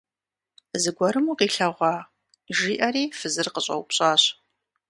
[0.81, 1.95] Зыгуэрым укъилъэгъуа?–
[2.57, 4.23] жиӀэри фызыр къыщӀэупщӀащ.